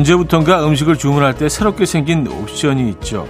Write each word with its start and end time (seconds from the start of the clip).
언제부턴가 0.00 0.66
음식을 0.66 0.96
주문할 0.96 1.34
때 1.34 1.48
새롭게 1.48 1.84
생긴 1.84 2.26
옵션이 2.26 2.88
있죠. 2.90 3.28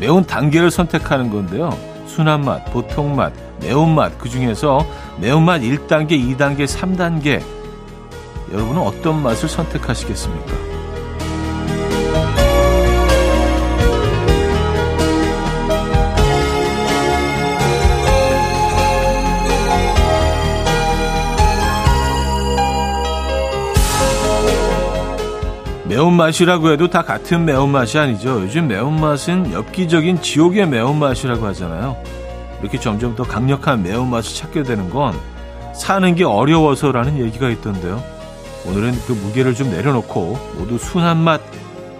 매운 0.00 0.24
단계를 0.24 0.70
선택하는 0.70 1.30
건데요. 1.30 1.76
순한 2.06 2.44
맛, 2.44 2.64
보통 2.72 3.14
맛, 3.14 3.32
매운맛 3.60 4.18
그 4.18 4.28
중에서 4.28 4.84
매운맛 5.20 5.60
1단계, 5.62 6.10
2단계, 6.10 6.66
3단계 6.66 7.42
여러분은 8.52 8.82
어떤 8.82 9.22
맛을 9.22 9.48
선택하시겠습니까? 9.48 10.52
매운맛이라고 25.92 26.70
해도 26.70 26.88
다 26.88 27.02
같은 27.02 27.44
매운맛이 27.44 27.98
아니죠. 27.98 28.40
요즘 28.40 28.66
매운맛은 28.66 29.52
엽기적인 29.52 30.22
지옥의 30.22 30.66
매운맛이라고 30.66 31.44
하잖아요. 31.48 32.02
이렇게 32.62 32.80
점점 32.80 33.14
더 33.14 33.24
강력한 33.24 33.82
매운맛을 33.82 34.34
찾게 34.34 34.62
되는 34.62 34.88
건 34.88 35.14
사는 35.74 36.14
게 36.14 36.24
어려워서라는 36.24 37.18
얘기가 37.18 37.50
있던데요. 37.50 38.02
오늘은 38.66 38.92
그 39.06 39.12
무게를 39.12 39.54
좀 39.54 39.70
내려놓고 39.70 40.38
모두 40.56 40.78
순한 40.78 41.18
맛 41.18 41.42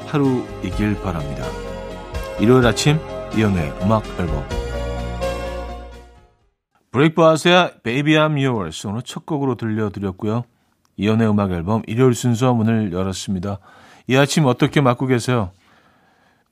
하루이길 0.06 1.02
바랍니다. 1.02 1.44
일요일 2.40 2.66
아침 2.66 2.98
이연의 3.36 3.74
음악 3.82 4.06
앨범 4.18 4.42
브레이크바스의 6.92 7.82
Baby 7.82 8.14
I'm 8.14 8.42
Yours 8.42 8.86
오늘 8.86 9.02
첫 9.02 9.26
곡으로 9.26 9.56
들려드렸고요. 9.56 10.44
이연의 10.96 11.28
음악 11.28 11.52
앨범 11.52 11.82
일요일 11.86 12.14
순서 12.14 12.54
문을 12.54 12.92
열었습니다. 12.92 13.58
이 14.06 14.16
아침 14.16 14.46
어떻게 14.46 14.80
맞고 14.80 15.06
계세요? 15.06 15.50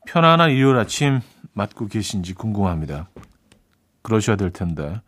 편안한 0.06 0.50
일요일 0.50 0.76
아침 0.76 1.20
맞고 1.52 1.88
계신지 1.88 2.34
궁금합니다. 2.34 3.08
그러셔야 4.02 4.36
될 4.36 4.50
텐데. 4.50 5.00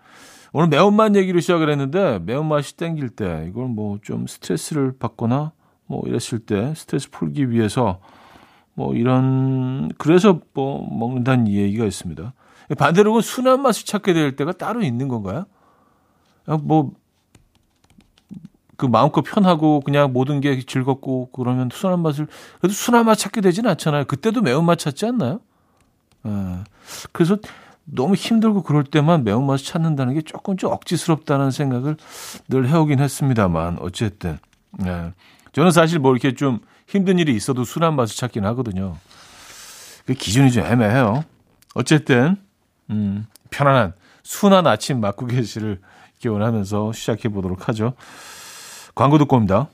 오늘 0.52 0.68
매운맛 0.68 1.14
얘기로 1.16 1.40
시작을 1.40 1.70
했는데 1.70 2.18
매운맛이 2.18 2.76
땡길 2.76 3.10
때 3.10 3.46
이걸 3.48 3.68
뭐 3.68 3.98
좀 4.02 4.26
스트레스를 4.26 4.92
받거나 4.98 5.52
뭐 5.86 6.02
이랬을 6.06 6.40
때 6.44 6.74
스트레스 6.76 7.10
풀기 7.10 7.50
위해서 7.50 8.00
뭐 8.74 8.94
이런 8.94 9.90
그래서 9.96 10.40
뭐 10.52 10.86
먹는다는 10.90 11.48
얘기가 11.48 11.84
있습니다. 11.86 12.34
반대로 12.78 13.20
순한 13.20 13.62
맛을 13.62 13.86
찾게 13.86 14.12
될 14.12 14.36
때가 14.36 14.52
따로 14.52 14.82
있는 14.82 15.08
건가요? 15.08 15.46
뭐 16.62 16.92
그 18.77 18.87
마음껏 18.87 19.23
편하고 19.23 19.81
그냥 19.81 20.12
모든 20.12 20.41
게 20.41 20.61
즐겁고 20.65 21.31
그러면 21.33 21.69
순한 21.73 22.01
맛을 22.01 22.27
그래도 22.61 22.75
순한 22.75 23.06
맛 23.06 23.17
찾게 23.17 23.41
되지는 23.41 23.70
않잖아요. 23.70 24.05
그때도 24.05 24.41
매운 24.42 24.65
맛 24.65 24.78
찾지 24.78 25.06
않나요? 25.06 25.41
예. 26.27 26.31
그래서 27.12 27.37
너무 27.84 28.15
힘들고 28.15 28.62
그럴 28.62 28.84
때만 28.84 29.25
매운 29.25 29.47
맛을 29.47 29.67
찾는다는 29.67 30.15
게 30.15 30.23
조금 30.23 30.56
좀 30.56 30.73
억지스럽다는 30.73 31.50
생각을 31.50 31.97
늘 32.48 32.69
해오긴 32.69 33.00
했습니다만 33.00 33.78
어쨌든 33.81 34.39
예. 34.84 35.12
저는 35.53 35.70
사실 35.70 35.98
뭐 35.98 36.12
이렇게 36.12 36.34
좀 36.34 36.61
힘든 36.87 37.19
일이 37.19 37.34
있어도 37.34 37.65
순한 37.65 37.95
맛을 37.95 38.17
찾긴 38.17 38.45
하거든요. 38.47 38.97
그 40.06 40.15
기준이 40.15 40.50
좀 40.50 40.65
애매해요. 40.65 41.25
어쨌든 41.75 42.37
음, 42.91 43.27
편안한 43.50 43.95
순한 44.23 44.67
아침 44.67 45.00
맞고 45.00 45.27
계시를 45.27 45.81
기원하면서 46.19 46.93
시작해 46.93 47.28
보도록 47.28 47.69
하죠. 47.69 47.94
광고 48.94 49.19
듣고 49.19 49.36
옵니다. 49.36 49.69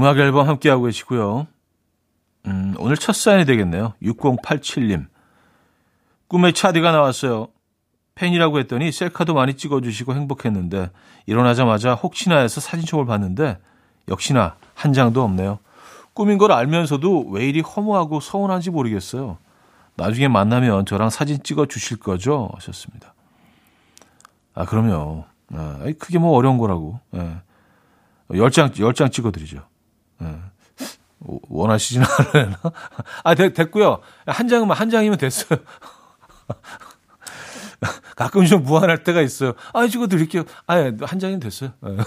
음악 0.00 0.16
앨범 0.16 0.48
함께하고 0.48 0.84
계시고요. 0.84 1.46
음, 2.46 2.74
오늘 2.78 2.96
첫 2.96 3.14
사연이 3.14 3.44
되겠네요. 3.44 3.92
6087님. 4.02 5.06
꿈에 6.26 6.52
차디가 6.52 6.90
나왔어요. 6.90 7.48
팬이라고 8.14 8.58
했더니 8.60 8.92
셀카도 8.92 9.34
많이 9.34 9.58
찍어주시고 9.58 10.14
행복했는데 10.14 10.90
일어나자마자 11.26 11.92
혹시나 11.92 12.38
해서 12.38 12.62
사진첩을 12.62 13.04
봤는데 13.04 13.58
역시나 14.08 14.56
한 14.72 14.94
장도 14.94 15.22
없네요. 15.22 15.58
꿈인 16.14 16.38
걸 16.38 16.52
알면서도 16.52 17.26
왜 17.28 17.46
이리 17.46 17.60
허무하고 17.60 18.20
서운한지 18.20 18.70
모르겠어요. 18.70 19.36
나중에 19.96 20.28
만나면 20.28 20.86
저랑 20.86 21.10
사진 21.10 21.42
찍어 21.42 21.66
주실 21.66 21.98
거죠? 21.98 22.48
하셨습니다. 22.54 23.12
아, 24.54 24.64
그럼요. 24.64 25.26
아, 25.52 25.84
그게 25.98 26.18
뭐 26.18 26.34
어려운 26.38 26.56
거라고. 26.56 27.00
예. 27.16 27.36
10장, 28.30 28.72
10장 28.72 29.12
찍어 29.12 29.30
드리죠. 29.30 29.68
예. 30.22 30.36
원하시진 31.20 32.02
않으나? 32.34 32.58
아, 33.24 33.34
됐, 33.34 33.52
됐고요. 33.52 34.00
한 34.26 34.48
장은, 34.48 34.70
한 34.70 34.90
장이면 34.90 35.18
됐어요. 35.18 35.58
가끔 38.16 38.44
좀 38.46 38.62
무한할 38.62 39.02
때가 39.04 39.20
있어요. 39.22 39.54
아, 39.72 39.86
찍어 39.86 40.06
드릴게요. 40.06 40.44
아, 40.66 40.74
한 40.76 41.18
장이면 41.18 41.40
됐어요. 41.40 41.72
예. 41.86 41.96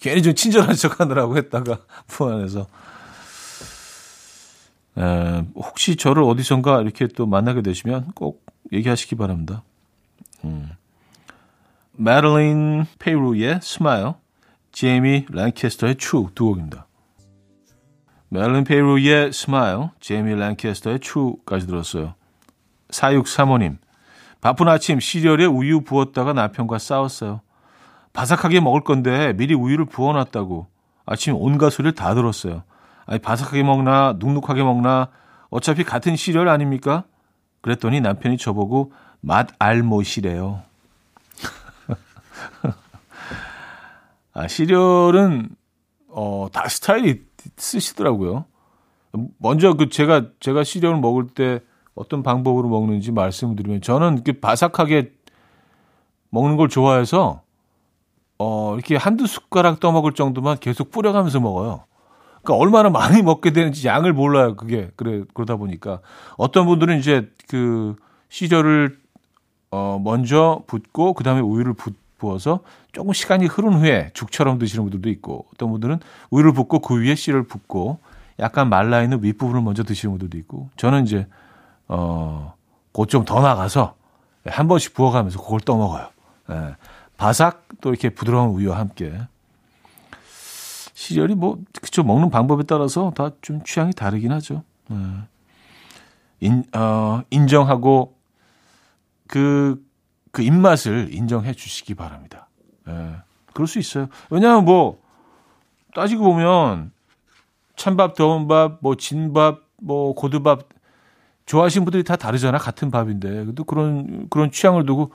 괜히 0.00 0.22
좀 0.22 0.34
친절한 0.34 0.74
척 0.76 1.00
하느라고 1.00 1.36
했다가 1.36 1.78
무한해서. 2.18 2.66
에, 4.98 5.44
혹시 5.54 5.96
저를 5.96 6.22
어디선가 6.24 6.82
이렇게 6.82 7.06
또 7.08 7.26
만나게 7.26 7.62
되시면 7.62 8.12
꼭 8.14 8.44
얘기하시기 8.72 9.16
바랍니다. 9.16 9.62
음. 10.44 10.70
Madeleine 11.92 12.86
Peyroux의 12.98 13.60
Smile, 13.62 14.14
Jamie 14.78 15.26
Lancaster의 15.28 15.96
True 15.96 16.28
두 16.36 16.44
곡입니다. 16.44 16.86
Madeleine 18.28 18.62
Peyroux의 18.62 19.32
Smile, 19.32 19.88
Jamie 19.98 20.36
Lancaster의 20.36 21.00
True까지 21.00 21.66
들었어요. 21.66 22.14
4635님, 22.90 23.78
바쁜 24.40 24.68
아침 24.68 25.00
시리얼에 25.00 25.46
우유 25.46 25.80
부었다가 25.80 26.32
남편과 26.32 26.78
싸웠어요. 26.78 27.40
바삭하게 28.12 28.60
먹을 28.60 28.82
건데 28.84 29.32
미리 29.32 29.52
우유를 29.52 29.86
부어놨다고 29.86 30.68
아침 31.06 31.34
온갖 31.34 31.70
소리를 31.70 31.96
다 31.96 32.14
들었어요. 32.14 32.62
아니 33.04 33.18
바삭하게 33.18 33.64
먹나 33.64 34.14
눅눅하게 34.20 34.62
먹나 34.62 35.08
어차피 35.50 35.82
같은 35.82 36.14
시리얼 36.14 36.48
아닙니까? 36.48 37.02
그랬더니 37.62 38.00
남편이 38.00 38.38
저보고 38.38 38.92
맛 39.22 39.48
알못이래요. 39.58 40.67
시리얼은 44.48 45.50
어, 46.08 46.48
다 46.52 46.68
스타일이 46.68 47.22
쓰시더라고요. 47.56 48.46
먼저 49.38 49.74
그 49.74 49.88
제가 49.88 50.28
제가 50.40 50.64
시리얼을 50.64 51.00
먹을 51.00 51.28
때 51.28 51.60
어떤 51.94 52.22
방법으로 52.22 52.68
먹는지 52.68 53.12
말씀을 53.12 53.56
드리면 53.56 53.80
저는 53.82 54.14
이렇게 54.14 54.40
바삭하게 54.40 55.12
먹는 56.30 56.56
걸 56.56 56.68
좋아해서 56.68 57.42
어, 58.38 58.74
이렇게 58.74 58.96
한두 58.96 59.26
숟가락 59.26 59.80
떠먹을 59.80 60.12
정도만 60.12 60.58
계속 60.58 60.90
뿌려가면서 60.90 61.40
먹어요. 61.40 61.84
그러니까 62.42 62.54
얼마나 62.62 62.90
많이 62.90 63.22
먹게 63.22 63.52
되는지 63.52 63.86
양을 63.86 64.12
몰라요. 64.12 64.54
그게 64.56 64.90
그래 64.96 65.24
그러다 65.34 65.56
보니까 65.56 66.00
어떤 66.36 66.66
분들은 66.66 66.98
이제 66.98 67.28
그 67.48 67.96
시절을 68.28 68.98
어 69.70 70.00
먼저 70.02 70.62
붓고 70.66 71.14
그다음에 71.14 71.40
우유를 71.40 71.74
붓 71.74 71.94
부어서 72.18 72.60
조금 72.92 73.12
시간이 73.12 73.46
흐른 73.46 73.72
후에 73.74 74.10
죽처럼 74.14 74.58
드시는 74.58 74.84
분들도 74.84 75.08
있고 75.10 75.46
어떤 75.54 75.70
분들은 75.70 76.00
우유를 76.30 76.52
붓고 76.52 76.80
그 76.80 77.00
위에 77.00 77.14
씨를 77.14 77.44
붓고 77.44 77.98
약간 78.40 78.68
말라 78.68 79.02
있는 79.02 79.22
윗부분을 79.22 79.62
먼저 79.62 79.82
드시는 79.84 80.12
분들도 80.12 80.36
있고 80.38 80.68
저는 80.76 81.04
이제 81.04 81.26
어곧 81.86 83.08
좀 83.08 83.24
더 83.24 83.40
나가서 83.40 83.94
한 84.46 84.68
번씩 84.68 84.94
부어가면서 84.94 85.40
그걸 85.42 85.60
떠먹어요. 85.60 86.08
예. 86.50 86.76
바삭 87.16 87.66
또 87.80 87.90
이렇게 87.90 88.10
부드러운 88.10 88.50
우유와 88.50 88.78
함께 88.78 89.12
시절이 90.94 91.34
뭐 91.34 91.58
그쵸 91.80 92.02
먹는 92.02 92.30
방법에 92.30 92.62
따라서 92.64 93.12
다 93.14 93.30
좀 93.40 93.62
취향이 93.64 93.92
다르긴 93.92 94.32
하죠. 94.32 94.62
예. 94.90 94.96
인, 96.40 96.64
어, 96.74 97.22
인정하고 97.30 98.16
그 99.26 99.82
그 100.38 100.42
입맛을 100.42 101.08
인정해 101.12 101.52
주시기 101.52 101.94
바랍니다. 101.96 102.46
예. 102.86 103.16
그럴 103.52 103.66
수 103.66 103.80
있어요. 103.80 104.08
왜냐하면 104.30 104.64
뭐 104.64 105.02
따지고 105.92 106.22
보면 106.22 106.92
찬밥, 107.74 108.14
더운 108.14 108.46
밥, 108.46 108.78
뭐 108.80 108.94
진밥, 108.94 109.62
뭐 109.82 110.14
고두밥 110.14 110.68
좋아하시는 111.46 111.84
분들이 111.84 112.04
다 112.04 112.14
다르잖아. 112.14 112.56
같은 112.56 112.92
밥인데. 112.92 113.28
그래도 113.46 113.64
그런 113.64 114.28
그런 114.28 114.52
취향을 114.52 114.86
두고 114.86 115.10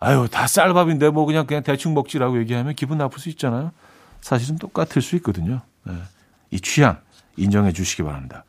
아유, 0.00 0.26
다 0.28 0.48
쌀밥인데 0.48 1.10
뭐 1.10 1.26
그냥 1.26 1.46
그냥 1.46 1.62
대충 1.62 1.94
먹지라고 1.94 2.40
얘기하면 2.40 2.74
기분 2.74 2.98
나쁠 2.98 3.20
수 3.20 3.28
있잖아요. 3.28 3.70
사실은 4.20 4.58
똑같을 4.58 5.00
수 5.00 5.14
있거든요. 5.16 5.60
네. 5.84 5.92
이 6.50 6.60
취향 6.60 6.98
인정해 7.36 7.70
주시기 7.70 8.02
바랍니다. 8.02 8.42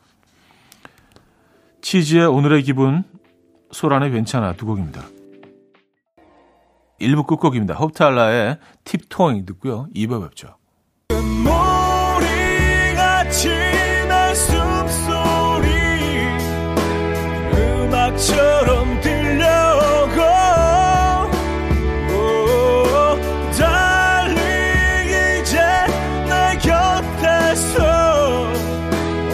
치즈의 1.81 2.25
오늘의 2.25 2.63
기분 2.63 3.03
소란의 3.69 4.09
괜찮아 4.09 4.53
두 4.53 4.65
곡입니다. 4.65 5.03
1부 7.01 7.27
끝곡입니다. 7.27 7.75
홉탈라의 7.75 8.57
팁토잉 8.83 9.45
듣고요. 9.45 9.87
2부 9.95 10.21
뵙죠. 10.23 10.55
음악처럼 17.53 19.01
들려오고 19.01 20.21
달리 23.57 24.39
이제 25.41 25.59
내 26.27 26.57
곁에서 26.57 27.79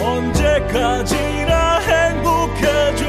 언제까지나 0.02 1.78
행복해져 1.80 3.04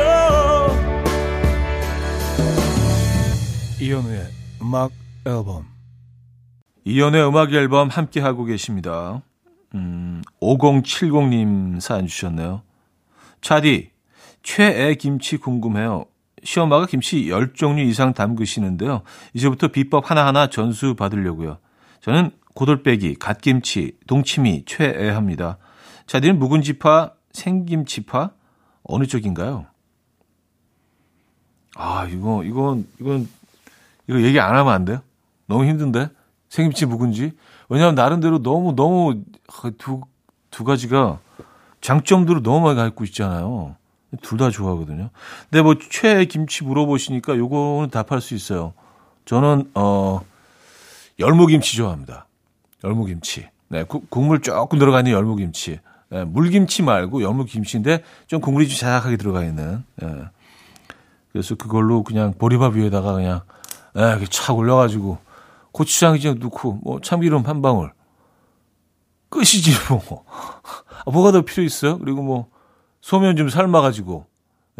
이현우의 3.80 4.29
음악 4.70 4.92
앨범 5.26 5.66
이연의 6.86 7.28
음악 7.28 7.52
앨범 7.54 7.90
함께 7.90 8.20
하고 8.20 8.46
계십니다. 8.46 9.24
음, 9.74 10.22
5070님 10.40 11.80
사연 11.80 12.06
주셨네요. 12.06 12.62
차디, 13.42 13.90
최애 14.44 14.94
김치 14.96 15.38
궁금해요. 15.38 16.06
시엄마가 16.44 16.86
김치 16.86 17.26
10종류 17.26 17.80
이상 17.88 18.14
담그시는데요. 18.14 19.02
이제부터 19.34 19.70
비법 19.70 20.12
하나하나 20.12 20.52
전수 20.52 20.94
받으려고요. 20.94 21.58
저는 22.02 22.30
고돌빼기, 22.54 23.16
갓김치, 23.16 23.98
동치미 24.06 24.66
최애합니다. 24.68 25.58
차디는 26.06 26.38
묵은지파, 26.38 27.14
생김치파 27.32 28.32
어느 28.84 29.08
쪽인가요? 29.08 29.66
아, 31.76 32.06
이거 32.06 32.44
이건 32.44 32.88
이건 33.00 33.28
이거 34.10 34.22
얘기 34.22 34.40
안 34.40 34.56
하면 34.56 34.74
안 34.74 34.86
돼요? 34.86 35.02
너무 35.46 35.66
힘든데? 35.66 36.10
생김치 36.50 36.88
묵은지? 36.88 37.32
왜냐하면 37.70 37.94
나름대로 37.94 38.42
너무 38.42 38.76
너무 38.76 39.22
두, 39.78 40.02
두 40.50 40.64
가지가 40.64 41.20
장점들을 41.82 42.42
너무 42.42 42.62
많이 42.66 42.76
갖고 42.78 43.04
있잖아요. 43.04 43.76
둘 44.24 44.40
다 44.40 44.50
좋아하거든요. 44.50 45.12
근데 45.50 45.62
뭐 45.62 45.76
최애 45.78 46.26
김치 46.26 46.64
물어보시니까 46.64 47.38
요거는 47.38 47.92
답할 47.92 48.20
수 48.22 48.34
있어요. 48.34 48.74
저는 49.26 49.70
어 49.76 50.22
열무김치 51.20 51.78
좋아합니다. 51.78 52.26
열무김치. 52.84 53.48
네, 53.68 53.84
국, 53.84 54.10
국물 54.10 54.42
조금 54.42 54.80
들어가 54.80 55.00
있는 55.02 55.12
열무김치. 55.12 55.80
네, 56.10 56.24
물김치 56.24 56.82
말고 56.82 57.22
열무김치인데 57.22 58.04
좀 58.26 58.42
국물이 58.42 58.68
좀 58.68 58.76
자작하게 58.80 59.18
들어가 59.18 59.44
있는. 59.44 59.84
네. 59.98 60.24
그래서 61.32 61.54
그걸로 61.54 62.02
그냥 62.02 62.34
보리밥 62.36 62.74
위에다가 62.74 63.14
그냥 63.14 63.42
네, 63.96 64.02
이렇게 64.02 64.26
착 64.28 64.58
올려가지고 64.58 65.18
고추장 65.72 66.18
그냥 66.18 66.40
넣고 66.40 66.80
뭐 66.84 67.00
참기름 67.02 67.46
한 67.46 67.62
방울 67.62 67.92
끝이지 69.30 69.72
뭐. 69.90 70.26
아, 71.06 71.12
뭐가 71.12 71.32
더 71.32 71.42
필요 71.42 71.64
있어요? 71.64 71.98
그리고 72.00 72.22
뭐 72.22 72.50
소면 73.02 73.36
좀 73.36 73.50
삶아가지고 73.50 74.26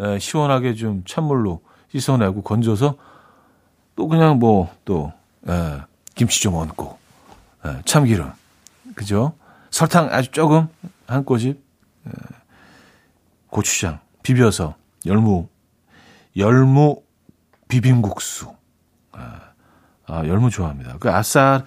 예, 0.02 0.18
시원하게 0.18 0.74
좀 0.74 1.02
찬물로 1.06 1.62
씻어내고 1.92 2.42
건져서 2.42 2.96
또 3.96 4.08
그냥 4.08 4.38
뭐또 4.38 5.12
예, 5.48 5.80
김치 6.14 6.40
좀 6.40 6.54
얹고 6.54 6.98
예, 7.66 7.82
참기름 7.84 8.30
그죠? 8.94 9.34
설탕 9.70 10.08
아주 10.12 10.30
조금 10.30 10.68
한 11.06 11.24
꼬집 11.24 11.62
예, 12.06 12.12
고추장 13.48 14.00
비벼서 14.22 14.74
열무 15.06 15.48
열무 16.36 17.02
비빔국수 17.68 18.59
아, 19.12 20.26
열무 20.26 20.50
좋아합니다. 20.50 20.96
그 20.98 21.10
아싸, 21.10 21.64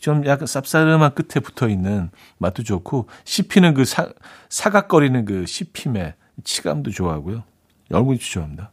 좀 0.00 0.24
약간 0.26 0.46
쌉싸름한 0.46 1.14
끝에 1.14 1.40
붙어 1.42 1.68
있는 1.68 2.10
맛도 2.38 2.62
좋고, 2.62 3.08
씹히는 3.24 3.74
그 3.74 3.84
사, 3.84 4.08
사각거리는 4.48 5.24
그 5.24 5.44
씹힘의 5.46 6.14
치감도 6.44 6.90
좋아하고요. 6.92 7.42
열무 7.90 8.16
좋아합니다. 8.18 8.70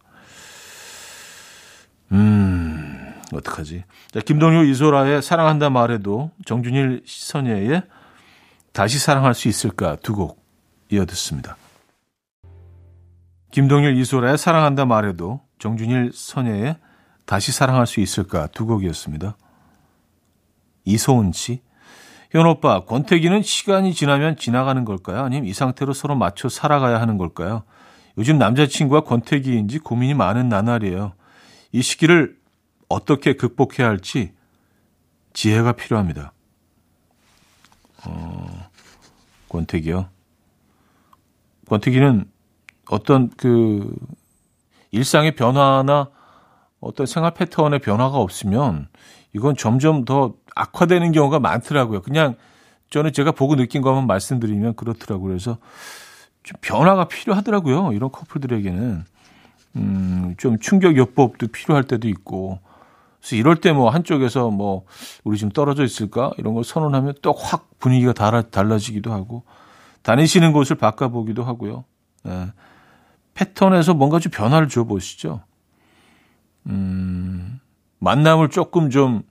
음, 2.12 3.14
어떡하지? 3.34 3.84
자, 4.12 4.20
김동효 4.20 4.64
이소라의 4.64 5.22
사랑한다 5.22 5.70
말해도 5.70 6.32
정준일 6.46 7.04
선예의 7.06 7.84
다시 8.72 9.00
사랑할 9.00 9.34
수 9.34 9.48
있을까 9.48 9.96
두 9.98 10.14
곡 10.14 10.46
이어 10.90 11.06
듣습니다. 11.06 11.58
김동일 13.52 13.98
이소라의 13.98 14.38
사랑한다 14.38 14.86
말해도 14.86 15.42
정준일 15.60 16.12
선예의 16.14 16.78
다시 17.28 17.52
사랑할 17.52 17.86
수 17.86 18.00
있을까 18.00 18.48
두 18.48 18.66
곡이었습니다. 18.66 19.36
이소은 20.86 21.34
씨. 21.34 21.62
현 22.32 22.46
오빠, 22.46 22.86
권태기는 22.86 23.42
시간이 23.42 23.94
지나면 23.94 24.38
지나가는 24.38 24.84
걸까요? 24.86 25.24
아니면 25.24 25.46
이 25.46 25.54
상태로 25.54 25.94
서로 25.94 26.16
맞춰 26.16 26.48
살아가야 26.48 27.02
하는 27.02 27.18
걸까요? 27.18 27.64
요즘 28.18 28.38
남자친구와 28.38 29.02
권태기인지 29.02 29.80
고민이 29.80 30.14
많은 30.14 30.48
나날이에요. 30.48 31.14
이 31.74 31.82
시기를 31.82 32.38
어떻게 32.88 33.34
극복해야 33.34 33.90
할지 33.90 34.34
지혜가 35.34 35.74
필요합니다. 35.74 36.32
어, 38.06 38.70
권태기요. 39.50 40.08
권태기는 41.68 42.24
어떤 42.90 43.30
그 43.32 43.94
일상의 44.92 45.36
변화나 45.36 46.10
어떤 46.88 47.06
생활 47.06 47.34
패턴의 47.34 47.80
변화가 47.80 48.18
없으면 48.18 48.88
이건 49.34 49.56
점점 49.56 50.06
더 50.06 50.34
악화되는 50.56 51.12
경우가 51.12 51.40
많더라고요. 51.40 52.02
그냥 52.02 52.36
저는 52.90 53.14
제가 53.14 53.32
보고 53.34 53.56
느낀 53.56 53.82
것만 53.82 54.08
말씀드리면 54.08 54.76
그렇더라고요. 54.76 55.28
그래서 55.30 55.58
좀 56.44 56.58
변화가 56.62 57.08
필요하더라고요. 57.08 57.92
이런 57.94 58.12
커플들에게는. 58.12 59.04
음, 59.76 60.36
좀 60.38 60.58
충격 60.60 60.96
요법도 60.98 61.48
필요할 61.48 61.84
때도 61.84 62.08
있고. 62.08 62.60
그래서 63.20 63.36
이럴 63.36 63.58
때 63.58 63.74
뭐 63.74 63.90
한쪽에서 63.90 64.50
뭐 64.50 64.86
우리 65.24 65.38
좀 65.38 65.50
떨어져 65.50 65.84
있을까? 65.84 66.32
이런 66.38 66.54
걸 66.54 66.64
선언하면 66.64 67.16
또 67.22 67.34
확 67.34 67.70
분위기가 67.80 68.14
달라, 68.14 68.42
달라지기도 68.44 69.12
하고. 69.12 69.44
다니시는 70.04 70.54
곳을 70.54 70.78
바꿔보기도 70.78 71.44
하고요. 71.44 71.84
예. 72.28 72.48
패턴에서 73.34 73.94
뭔가 73.94 74.20
좀 74.20 74.32
변화를 74.32 74.70
줘 74.70 74.86
보시죠. 74.86 75.42
음, 76.68 77.60
만남을 78.00 78.50
조금 78.50 78.90
좀 78.90 79.24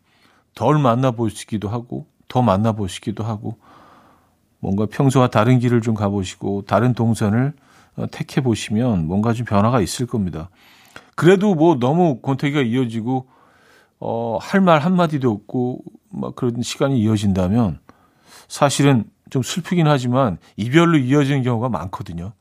덜 0.56 0.78
만나보시기도 0.78 1.68
하고, 1.68 2.06
더 2.26 2.42
만나보시기도 2.42 3.22
하고, 3.22 3.58
뭔가 4.58 4.86
평소와 4.86 5.28
다른 5.28 5.60
길을 5.60 5.82
좀 5.82 5.94
가보시고, 5.94 6.62
다른 6.62 6.94
동선을 6.94 7.52
어, 7.96 8.06
택해 8.10 8.40
보시면 8.40 9.06
뭔가 9.06 9.32
좀 9.32 9.46
변화가 9.46 9.80
있을 9.80 10.06
겁니다. 10.06 10.50
그래도 11.14 11.54
뭐 11.54 11.76
너무 11.78 12.20
권태기가 12.20 12.62
이어지고, 12.62 13.28
어, 14.00 14.38
할 14.40 14.60
말 14.62 14.80
한마디도 14.80 15.30
없고, 15.30 15.82
막 16.10 16.34
그런 16.34 16.62
시간이 16.62 16.98
이어진다면, 17.00 17.78
사실은 18.48 19.04
좀 19.28 19.42
슬프긴 19.42 19.86
하지만, 19.86 20.38
이별로 20.56 20.96
이어지는 20.98 21.42
경우가 21.42 21.68
많거든요. 21.68 22.32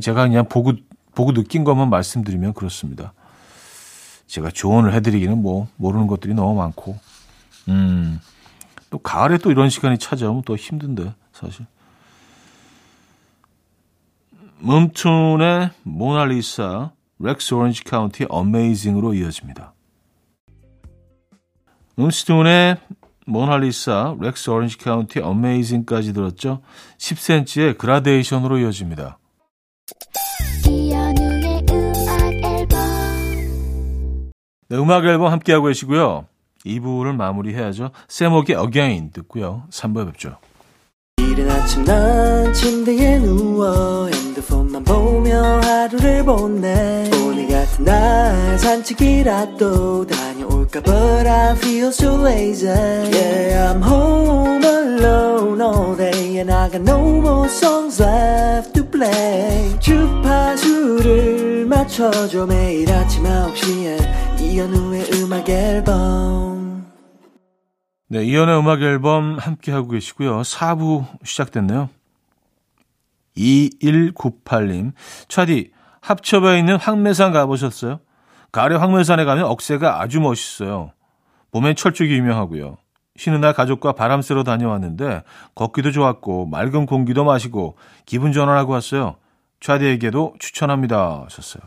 제가 0.00 0.26
그냥 0.28 0.48
보고, 0.48 0.72
보고 1.16 1.32
느낀 1.32 1.64
것만 1.64 1.90
말씀드리면 1.90 2.54
그렇습니다. 2.54 3.12
제가 4.26 4.50
조언을 4.50 4.92
해드리기는 4.94 5.40
뭐 5.40 5.68
모르는 5.76 6.06
것들이 6.06 6.34
너무 6.34 6.54
많고, 6.54 6.98
음, 7.68 8.20
또 8.90 8.98
가을에 8.98 9.38
또 9.38 9.50
이런 9.50 9.68
시간이 9.68 9.98
찾아오면 9.98 10.42
또 10.44 10.56
힘든데 10.56 11.14
사실. 11.32 11.66
mxmtoon의 14.58 15.70
Mona 15.82 16.31
Lisa, 16.31 16.92
Rex 17.18 17.54
Orange 17.54 17.84
County 17.84 18.26
Amazing으로 18.28 19.14
이어집니다. 19.14 19.74
음스톤의 21.98 22.76
모나리사, 23.26 24.16
렉스 24.20 24.50
오렌지 24.50 24.78
카운티 24.78 25.20
Amazing까지 25.20 26.12
들었죠. 26.12 26.62
10cm의 26.98 27.78
그라데이션으로 27.78 28.58
이어집니다. 28.58 29.18
네, 34.68 34.76
음악 34.76 35.04
앨범 35.04 35.30
함께하고 35.32 35.66
계시고요. 35.66 36.26
2부를 36.64 37.14
마무리해야죠. 37.14 37.90
세목의 38.08 38.56
Again 38.56 39.12
듣고요. 39.12 39.64
3부에 39.70 40.06
뵙죠. 40.06 40.38
이른 41.18 41.48
아침 41.50 41.84
난 41.84 42.52
침대에 42.52 43.18
누워 43.18 44.08
핸드폰만 44.08 44.84
보며 44.84 45.60
하루를 45.60 46.24
보내 46.24 47.08
오늘 47.24 47.46
같은 47.48 47.84
날 47.84 48.58
산책이라도 48.58 50.06
다녀올까 50.06 50.80
But 50.80 51.28
I 51.28 51.52
feel 51.56 51.88
so 51.88 52.20
lazy 52.26 52.68
Yeah 52.68 53.72
I'm 53.72 53.82
home 53.82 54.64
alone 54.64 55.60
all 55.60 55.96
day 55.96 56.38
And 56.38 56.50
I 56.50 56.68
got 56.70 56.82
no 56.82 56.98
more 57.20 57.48
songs 57.48 58.00
left 58.02 58.72
play 58.96 59.78
주파수를 59.78 61.66
맞춰줘 61.66 62.46
매일 62.46 62.90
아침 62.90 63.24
9시에 63.24 64.40
이현우의 64.40 65.10
음악 65.14 65.48
앨범 65.48 66.86
네, 68.08 68.24
이연의 68.24 68.58
음악 68.58 68.82
앨범 68.82 69.36
함께 69.36 69.72
하고 69.72 69.88
계시고요. 69.88 70.42
4부 70.42 71.06
시작됐네요. 71.24 71.90
2198님, 73.36 74.92
차디, 75.28 75.72
합천에 76.00 76.58
있는 76.60 76.76
황매산 76.76 77.32
가보셨어요? 77.32 77.98
가을에 78.52 78.76
황매산에 78.76 79.24
가면 79.24 79.46
억새가 79.46 80.00
아주 80.00 80.20
멋있어요. 80.20 80.92
봄엔 81.50 81.74
철쭉이 81.74 82.10
유명하고요. 82.10 82.78
쉬는 83.16 83.40
날 83.40 83.52
가족과 83.52 83.92
바람 83.92 84.22
쐬러 84.22 84.44
다녀왔는데 84.44 85.22
걷기도 85.54 85.92
좋았고 85.92 86.46
맑은 86.46 86.86
공기도 86.86 87.24
마시고 87.24 87.76
기분 88.04 88.32
전환하고 88.32 88.72
왔어요. 88.72 89.16
차디에게도 89.60 90.34
추천합니다. 90.38 91.24
하셨어요. 91.24 91.62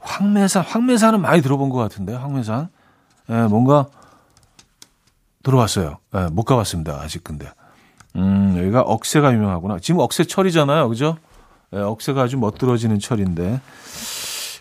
황매산, 0.00 0.64
황매산은 0.64 1.20
많이 1.20 1.42
들어본 1.42 1.68
것 1.70 1.78
같은데, 1.78 2.14
황매산. 2.14 2.68
예, 3.30 3.34
뭔가 3.42 3.86
들어왔어요. 5.42 5.98
네, 6.12 6.28
못 6.30 6.44
가봤습니다. 6.44 7.00
아직 7.00 7.22
근데. 7.22 7.50
음, 8.16 8.54
여기가 8.58 8.82
억새가 8.82 9.32
유명하구나. 9.32 9.78
지금 9.78 10.00
억새철이잖아요. 10.00 10.88
그죠? 10.88 11.18
네, 11.70 11.80
억새가 11.80 12.22
아주 12.22 12.38
멋들어지는 12.38 12.98
철인데. 12.98 13.60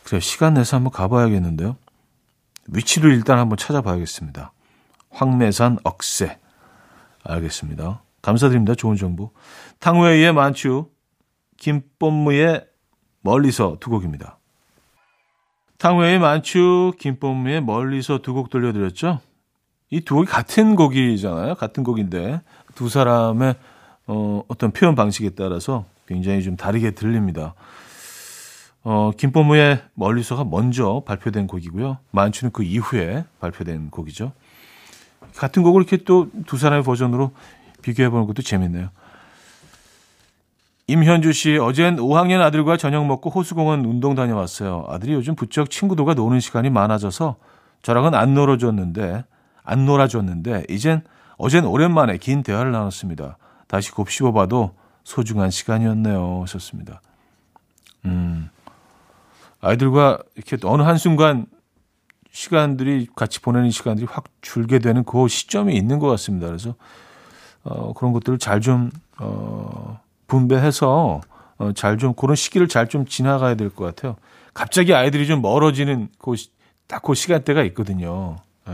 그래, 0.04 0.20
시간 0.20 0.54
내서 0.56 0.76
한번 0.78 0.92
가봐야겠는데요. 0.92 1.78
위치를 2.68 3.14
일단 3.14 3.40
한번 3.40 3.58
찾아봐야겠습니다. 3.58 4.52
황매산 5.18 5.80
억새. 5.84 6.38
알겠습니다. 7.24 8.04
감사드립니다. 8.22 8.76
좋은 8.76 8.96
정보. 8.96 9.32
탕웨이의 9.80 10.32
만추, 10.34 10.86
김뽐무의 11.58 12.66
멀리서 13.22 13.78
두 13.80 13.90
곡입니다. 13.90 14.38
탕웨이의 15.80 16.20
만추, 16.20 16.94
김뽐무의 17.00 17.62
멀리서 17.64 18.20
두 18.20 18.34
곡 18.34 18.50
들려드렸죠? 18.52 19.20
이 19.90 20.02
두 20.02 20.16
곡이 20.16 20.28
같은 20.28 20.76
곡이잖아요. 20.76 21.56
같은 21.56 21.84
곡인데 21.84 22.42
두 22.76 22.88
사람의 22.90 23.56
어, 24.08 24.44
어떤 24.48 24.72
표현 24.72 24.94
방식에 24.96 25.32
따라서 25.32 25.86
굉장히 26.08 26.44
좀 26.44 26.56
다르게 26.56 26.92
들립니다. 26.92 27.56
어, 28.84 29.12
김포무의 29.18 29.82
멀리서가 29.96 30.44
먼저 30.46 31.02
발표된 31.06 31.48
곡이고요. 31.48 31.98
만추는 32.12 32.52
그 32.52 32.64
이후에 32.64 33.26
발표된 33.40 33.90
곡이죠. 33.90 34.32
같은 35.36 35.64
곡을 35.64 35.82
이렇게 35.82 35.98
또 36.04 36.28
두 36.46 36.58
사람의 36.58 36.84
버전으로 36.84 37.32
비교해보는 37.82 38.28
것도 38.28 38.42
재밌네요. 38.42 38.90
임현주 40.88 41.34
씨, 41.34 41.58
어젠 41.58 41.98
5학년 41.98 42.42
아들과 42.42 42.78
저녁 42.78 43.06
먹고 43.06 43.30
호수공원 43.30 43.84
운동 43.84 44.16
다녀왔어요. 44.16 44.86
아들이 44.88 45.14
요즘 45.14 45.36
부쩍 45.36 45.70
친구들과 45.70 46.14
노는 46.14 46.40
시간이 46.40 46.70
많아져서 46.70 47.36
저랑은 47.82 48.14
안 48.16 48.34
놀아줬는데 48.34 49.26
안 49.64 49.86
놀아줬는데 49.86 50.66
이젠 50.70 51.02
어젠 51.38 51.66
오랜만에 51.66 52.18
긴 52.18 52.42
대화를 52.42 52.72
나눴습니다. 52.72 53.38
다시 53.68 53.92
곱씹어봐도 53.92 54.72
소중한 55.04 55.52
시간이었네요. 55.52 56.42
하셨습니다. 56.44 57.02
음, 58.06 58.50
아이들과 59.60 60.20
이렇게 60.36 60.58
어느 60.64 60.84
한순간 60.84 61.48
시간들이 62.38 63.08
같이 63.16 63.42
보내는 63.42 63.72
시간들이 63.72 64.06
확 64.08 64.26
줄게 64.42 64.78
되는 64.78 65.04
그 65.04 65.28
시점이 65.28 65.76
있는 65.76 65.98
것 65.98 66.08
같습니다. 66.10 66.46
그래서 66.46 66.76
어, 67.64 67.94
그런 67.94 68.14
것들을 68.14 68.38
잘좀 68.38 68.92
어, 69.18 70.00
분배해서 70.28 71.22
어, 71.58 71.72
잘좀 71.74 72.14
그런 72.14 72.36
시기를 72.36 72.68
잘 72.68 72.88
좀 72.90 73.08
지나가야 73.08 73.56
될 73.56 73.72
것 73.72 73.86
같아요. 73.86 74.18
갑자기 74.54 74.94
아이들이 74.94 75.26
좀 75.26 75.42
멀어지는 75.42 76.10
그, 76.20 76.36
딱 76.86 77.02
그 77.02 77.16
시간대가 77.16 77.64
있거든요. 77.64 78.36
예. 78.70 78.74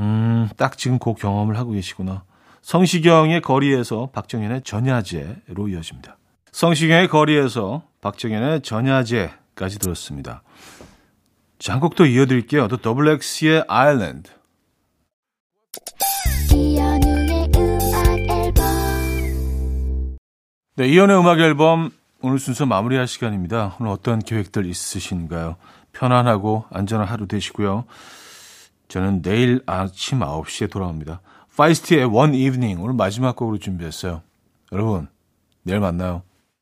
음, 0.00 0.48
딱 0.56 0.76
지금 0.76 0.98
그 0.98 1.14
경험을 1.14 1.56
하고 1.58 1.70
계시구나. 1.70 2.24
성시경의 2.62 3.40
거리에서 3.40 4.10
박정현의 4.12 4.62
전야제로 4.62 5.68
이어집니다. 5.68 6.16
성시경의 6.50 7.06
거리에서 7.06 7.84
박정현의 8.00 8.62
전야제 8.62 9.30
까지 9.56 9.78
들었습니다. 9.78 10.42
자, 11.58 11.72
한곡더 11.72 12.06
이어드릴게요. 12.06 12.68
The 12.68 12.80
Double 12.80 13.18
X의 13.20 13.64
Island. 13.66 14.30
네, 20.76 20.88
이연의 20.88 21.18
음악 21.18 21.40
앨범 21.40 21.90
오늘 22.20 22.38
순서 22.38 22.66
마무리할 22.66 23.06
시간입니다. 23.06 23.76
오늘 23.80 23.90
어떤 23.90 24.18
계획들 24.18 24.66
있으신가요? 24.66 25.56
편안하고 25.92 26.66
안전한 26.70 27.08
하루 27.08 27.26
되시고요. 27.26 27.86
저는 28.88 29.22
내일 29.22 29.62
아침 29.64 30.20
9시에 30.20 30.70
돌아옵니다. 30.70 31.22
파이스트의 31.56 32.04
One 32.04 32.36
Evening 32.38 32.82
오늘 32.82 32.94
마지막 32.94 33.34
곡으로 33.36 33.56
준비했어요. 33.56 34.22
여러분, 34.72 35.08
내일 35.62 35.80
만나요. 35.80 36.22